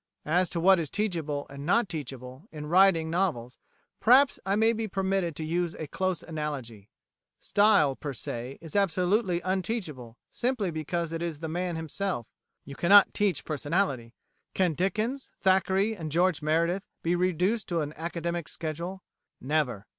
As 0.25 0.49
to 0.49 0.59
what 0.59 0.79
is 0.79 0.89
teachable, 0.89 1.45
and 1.47 1.63
not 1.63 1.87
teachable, 1.87 2.47
in 2.51 2.65
writing 2.65 3.11
novels, 3.11 3.59
perhaps 3.99 4.39
I 4.47 4.55
may 4.55 4.73
be 4.73 4.87
permitted 4.87 5.35
to 5.35 5.45
use 5.45 5.75
a 5.75 5.85
close 5.85 6.23
analogy. 6.23 6.89
Style, 7.39 7.95
per 7.97 8.11
se, 8.11 8.57
is 8.61 8.75
absolutely 8.75 9.41
unteachable 9.41 10.17
simply 10.31 10.71
because 10.71 11.11
it 11.11 11.21
is 11.21 11.37
the 11.37 11.47
man 11.47 11.75
himself; 11.75 12.25
you 12.65 12.73
cannot 12.75 13.13
teach 13.13 13.45
personality. 13.45 14.15
Can 14.55 14.73
Dickens, 14.73 15.29
Thackeray, 15.39 15.95
and 15.95 16.11
George 16.11 16.41
Meredith 16.41 16.81
be 17.03 17.15
reduced 17.15 17.67
to 17.67 17.81
an 17.81 17.93
academic 17.95 18.47
schedule? 18.47 19.03
Never. 19.39 19.85